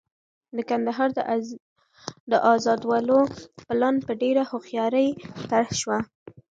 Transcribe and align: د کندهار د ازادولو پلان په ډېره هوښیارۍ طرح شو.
د 0.55 0.57
کندهار 0.69 1.09
د 2.31 2.33
ازادولو 2.53 3.19
پلان 3.65 3.95
په 4.05 4.11
ډېره 4.21 4.43
هوښیارۍ 4.49 5.09
طرح 5.49 5.69
شو. 5.81 5.95